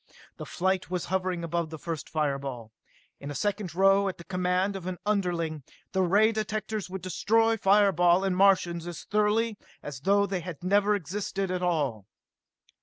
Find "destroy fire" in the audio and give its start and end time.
7.03-7.91